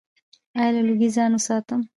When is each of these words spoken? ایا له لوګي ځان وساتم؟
ایا 0.57 0.69
له 0.75 0.81
لوګي 0.87 1.09
ځان 1.15 1.31
وساتم؟ 1.35 1.81